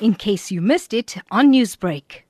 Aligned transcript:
in 0.00 0.14
case 0.14 0.50
you 0.50 0.60
missed 0.60 0.92
it 0.92 1.16
on 1.30 1.52
Newsbreak. 1.52 2.22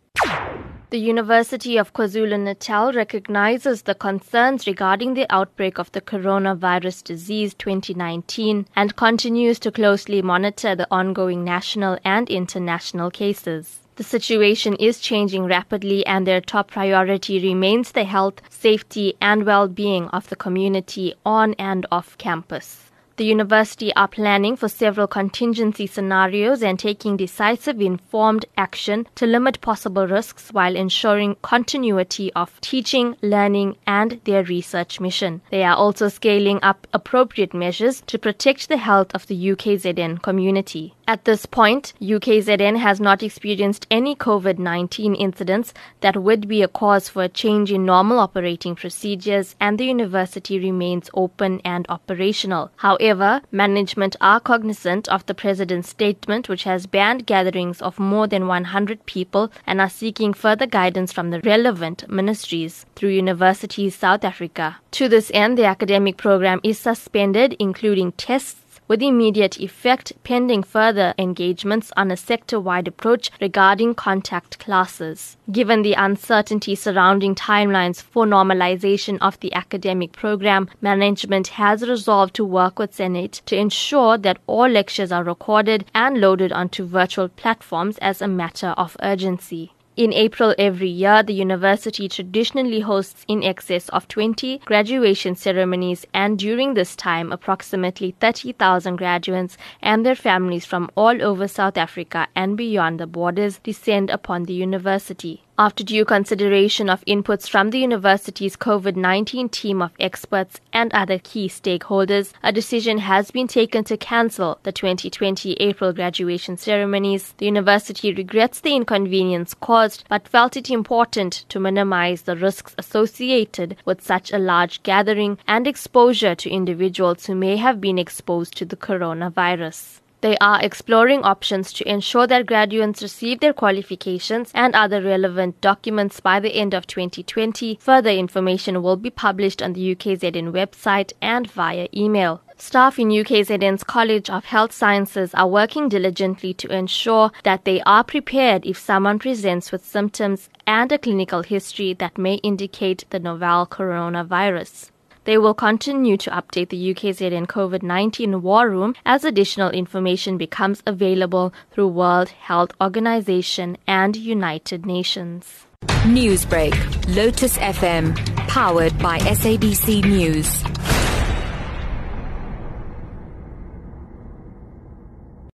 The 0.90 0.98
University 0.98 1.76
of 1.76 1.92
KwaZulu 1.92 2.38
Natal 2.40 2.92
recognizes 2.92 3.82
the 3.82 3.94
concerns 3.94 4.68
regarding 4.68 5.14
the 5.14 5.26
outbreak 5.30 5.78
of 5.78 5.90
the 5.90 6.00
coronavirus 6.00 7.02
disease 7.02 7.54
2019 7.54 8.66
and 8.76 8.94
continues 8.94 9.58
to 9.58 9.72
closely 9.72 10.22
monitor 10.22 10.76
the 10.76 10.86
ongoing 10.90 11.42
national 11.42 11.98
and 12.04 12.30
international 12.30 13.10
cases. 13.10 13.80
The 13.96 14.04
situation 14.04 14.76
is 14.76 15.00
changing 15.00 15.46
rapidly 15.46 16.06
and 16.06 16.26
their 16.26 16.40
top 16.40 16.70
priority 16.70 17.40
remains 17.40 17.92
the 17.92 18.04
health, 18.04 18.40
safety 18.48 19.14
and 19.20 19.44
well-being 19.44 20.08
of 20.08 20.28
the 20.28 20.36
community 20.36 21.14
on 21.24 21.54
and 21.54 21.84
off 21.90 22.16
campus. 22.18 22.92
The 23.16 23.24
university 23.24 23.94
are 23.96 24.08
planning 24.08 24.56
for 24.56 24.68
several 24.68 25.06
contingency 25.06 25.86
scenarios 25.86 26.62
and 26.62 26.78
taking 26.78 27.16
decisive 27.16 27.80
informed 27.80 28.44
action 28.58 29.06
to 29.14 29.26
limit 29.26 29.62
possible 29.62 30.06
risks 30.06 30.52
while 30.52 30.76
ensuring 30.76 31.36
continuity 31.40 32.30
of 32.34 32.60
teaching, 32.60 33.16
learning 33.22 33.78
and 33.86 34.20
their 34.24 34.44
research 34.44 35.00
mission. 35.00 35.40
They 35.50 35.64
are 35.64 35.74
also 35.76 36.08
scaling 36.08 36.58
up 36.62 36.86
appropriate 36.92 37.54
measures 37.54 38.02
to 38.06 38.18
protect 38.18 38.68
the 38.68 38.76
health 38.76 39.14
of 39.14 39.26
the 39.28 39.48
UKZN 39.56 40.20
community. 40.20 40.94
At 41.08 41.24
this 41.24 41.46
point, 41.46 41.92
UKZN 42.02 42.78
has 42.78 43.00
not 43.00 43.22
experienced 43.22 43.86
any 43.90 44.16
COVID 44.16 44.58
19 44.58 45.14
incidents 45.14 45.72
that 46.00 46.20
would 46.20 46.48
be 46.48 46.62
a 46.62 46.68
cause 46.68 47.08
for 47.08 47.22
a 47.22 47.28
change 47.28 47.70
in 47.70 47.86
normal 47.86 48.18
operating 48.18 48.74
procedures, 48.74 49.54
and 49.60 49.78
the 49.78 49.86
university 49.86 50.58
remains 50.58 51.08
open 51.14 51.60
and 51.64 51.86
operational. 51.88 52.72
However, 53.06 53.40
management 53.52 54.16
are 54.20 54.40
cognizant 54.40 55.06
of 55.10 55.24
the 55.26 55.34
president's 55.34 55.90
statement, 55.90 56.48
which 56.48 56.64
has 56.64 56.88
banned 56.88 57.24
gatherings 57.24 57.80
of 57.80 58.00
more 58.00 58.26
than 58.26 58.48
100 58.48 59.06
people, 59.06 59.52
and 59.64 59.80
are 59.80 59.88
seeking 59.88 60.34
further 60.34 60.66
guidance 60.66 61.12
from 61.12 61.30
the 61.30 61.40
relevant 61.42 62.10
ministries 62.10 62.84
through 62.96 63.10
Universities 63.10 63.94
South 63.94 64.24
Africa. 64.24 64.78
To 64.90 65.08
this 65.08 65.30
end, 65.32 65.56
the 65.56 65.66
academic 65.66 66.16
program 66.16 66.58
is 66.64 66.80
suspended, 66.80 67.54
including 67.60 68.10
tests 68.10 68.65
with 68.88 69.02
immediate 69.02 69.58
effect 69.60 70.12
pending 70.24 70.62
further 70.62 71.14
engagements 71.18 71.92
on 71.96 72.10
a 72.10 72.16
sector 72.16 72.58
wide 72.58 72.88
approach 72.88 73.30
regarding 73.40 73.94
contact 73.94 74.58
classes. 74.58 75.36
Given 75.50 75.82
the 75.82 75.94
uncertainty 75.94 76.74
surrounding 76.74 77.34
timelines 77.34 78.02
for 78.02 78.26
normalization 78.26 79.18
of 79.20 79.38
the 79.40 79.52
academic 79.54 80.12
program, 80.12 80.68
management 80.80 81.48
has 81.48 81.88
resolved 81.88 82.34
to 82.34 82.44
work 82.44 82.78
with 82.78 82.94
Senate 82.94 83.42
to 83.46 83.56
ensure 83.56 84.18
that 84.18 84.38
all 84.46 84.68
lectures 84.68 85.12
are 85.12 85.24
recorded 85.24 85.84
and 85.94 86.20
loaded 86.20 86.52
onto 86.52 86.84
virtual 86.84 87.28
platforms 87.28 87.98
as 87.98 88.20
a 88.20 88.28
matter 88.28 88.68
of 88.76 88.96
urgency. 89.02 89.72
In 89.96 90.12
April 90.12 90.54
every 90.58 90.90
year, 90.90 91.22
the 91.22 91.32
university 91.32 92.06
traditionally 92.06 92.80
hosts 92.80 93.24
in 93.28 93.42
excess 93.42 93.88
of 93.88 94.06
20 94.08 94.58
graduation 94.66 95.34
ceremonies, 95.34 96.04
and 96.12 96.38
during 96.38 96.74
this 96.74 96.94
time, 96.94 97.32
approximately 97.32 98.14
30,000 98.20 98.96
graduates 98.96 99.56
and 99.80 100.04
their 100.04 100.14
families 100.14 100.66
from 100.66 100.90
all 100.96 101.22
over 101.22 101.48
South 101.48 101.78
Africa 101.78 102.28
and 102.36 102.58
beyond 102.58 103.00
the 103.00 103.06
borders 103.06 103.58
descend 103.60 104.10
upon 104.10 104.42
the 104.42 104.52
university. 104.52 105.45
After 105.58 105.82
due 105.82 106.04
consideration 106.04 106.90
of 106.90 107.02
inputs 107.06 107.48
from 107.48 107.70
the 107.70 107.78
university's 107.78 108.58
COVID 108.58 108.94
19 108.94 109.48
team 109.48 109.80
of 109.80 109.92
experts 109.98 110.60
and 110.70 110.92
other 110.92 111.18
key 111.18 111.48
stakeholders, 111.48 112.34
a 112.42 112.52
decision 112.52 112.98
has 112.98 113.30
been 113.30 113.48
taken 113.48 113.82
to 113.84 113.96
cancel 113.96 114.58
the 114.64 114.72
2020 114.72 115.54
April 115.54 115.94
graduation 115.94 116.58
ceremonies. 116.58 117.32
The 117.38 117.46
university 117.46 118.12
regrets 118.12 118.60
the 118.60 118.76
inconvenience 118.76 119.54
caused 119.54 120.04
but 120.10 120.28
felt 120.28 120.58
it 120.58 120.68
important 120.68 121.46
to 121.48 121.58
minimize 121.58 122.22
the 122.22 122.36
risks 122.36 122.74
associated 122.76 123.78
with 123.86 124.02
such 124.02 124.30
a 124.30 124.38
large 124.38 124.82
gathering 124.82 125.38
and 125.48 125.66
exposure 125.66 126.34
to 126.34 126.50
individuals 126.50 127.24
who 127.24 127.34
may 127.34 127.56
have 127.56 127.80
been 127.80 127.98
exposed 127.98 128.58
to 128.58 128.66
the 128.66 128.76
coronavirus. 128.76 130.00
They 130.26 130.36
are 130.38 130.60
exploring 130.60 131.22
options 131.22 131.72
to 131.74 131.88
ensure 131.88 132.26
that 132.26 132.46
graduates 132.46 133.00
receive 133.00 133.38
their 133.38 133.52
qualifications 133.52 134.50
and 134.56 134.74
other 134.74 135.00
relevant 135.00 135.60
documents 135.60 136.18
by 136.18 136.40
the 136.40 136.52
end 136.56 136.74
of 136.74 136.88
2020. 136.88 137.78
Further 137.80 138.10
information 138.10 138.82
will 138.82 138.96
be 138.96 139.08
published 139.08 139.62
on 139.62 139.74
the 139.74 139.94
UKZN 139.94 140.50
website 140.50 141.12
and 141.22 141.48
via 141.48 141.86
email. 141.94 142.42
Staff 142.56 142.98
in 142.98 143.10
UKZN's 143.10 143.84
College 143.84 144.28
of 144.28 144.46
Health 144.46 144.72
Sciences 144.72 145.32
are 145.34 145.46
working 145.46 145.88
diligently 145.88 146.52
to 146.54 146.74
ensure 146.74 147.30
that 147.44 147.64
they 147.64 147.80
are 147.82 148.02
prepared 148.02 148.66
if 148.66 148.76
someone 148.76 149.20
presents 149.20 149.70
with 149.70 149.86
symptoms 149.86 150.48
and 150.66 150.90
a 150.90 150.98
clinical 150.98 151.42
history 151.42 151.92
that 151.92 152.18
may 152.18 152.34
indicate 152.42 153.04
the 153.10 153.20
novel 153.20 153.64
coronavirus. 153.64 154.90
They 155.26 155.38
will 155.38 155.54
continue 155.54 156.16
to 156.18 156.30
update 156.30 156.68
the 156.68 156.94
UKZN 156.94 157.48
COVID 157.48 157.82
19 157.82 158.42
War 158.42 158.70
Room 158.70 158.94
as 159.04 159.24
additional 159.24 159.70
information 159.70 160.38
becomes 160.38 160.84
available 160.86 161.52
through 161.72 161.88
World 161.88 162.28
Health 162.28 162.70
Organization 162.80 163.76
and 163.88 164.14
United 164.14 164.86
Nations. 164.86 165.66
Newsbreak, 166.06 166.74
Lotus 167.16 167.58
FM, 167.58 168.14
powered 168.46 168.96
by 169.00 169.18
SABC 169.18 170.04
News. 170.04 170.95